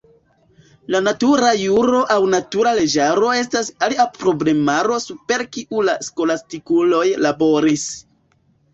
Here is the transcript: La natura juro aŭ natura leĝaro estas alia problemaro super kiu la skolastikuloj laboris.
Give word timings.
La 0.93 1.01
natura 1.07 1.51
juro 1.63 1.99
aŭ 2.13 2.17
natura 2.31 2.73
leĝaro 2.79 3.31
estas 3.43 3.71
alia 3.89 4.09
problemaro 4.19 5.01
super 5.07 5.47
kiu 5.55 5.87
la 5.93 5.99
skolastikuloj 6.11 7.07
laboris. 7.31 7.91